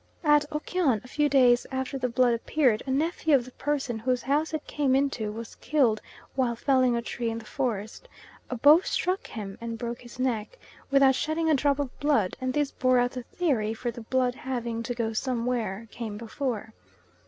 At 0.23 0.45
Okyon, 0.51 0.99
a 1.03 1.07
few 1.07 1.29
days 1.29 1.67
after 1.71 1.95
the 1.95 2.09
blood 2.09 2.33
appeared, 2.33 2.81
a 2.87 2.89
nephew 2.89 3.35
of 3.35 3.45
the 3.45 3.51
person 3.51 3.99
whose 3.99 4.23
house 4.23 4.51
it 4.51 4.65
came 4.65 4.95
into 4.95 5.31
was 5.31 5.53
killed 5.53 6.01
while 6.33 6.55
felling 6.55 6.95
a 6.95 7.03
tree 7.03 7.29
in 7.29 7.37
the 7.37 7.45
forest; 7.45 8.09
a 8.49 8.55
bough 8.55 8.81
struck 8.83 9.27
him 9.27 9.59
and 9.61 9.77
broke 9.77 10.01
his 10.01 10.17
neck, 10.19 10.57
without 10.89 11.13
shedding 11.13 11.51
a 11.51 11.53
drop 11.53 11.77
of 11.77 11.99
blood, 11.99 12.35
and 12.41 12.51
this 12.51 12.71
bore 12.71 12.97
out 12.97 13.11
the 13.11 13.21
theory, 13.21 13.75
for 13.75 13.91
the 13.91 14.01
blood 14.01 14.33
having 14.33 14.81
"to 14.81 14.95
go 14.95 15.13
somewhere" 15.13 15.87
came 15.91 16.17
before. 16.17 16.73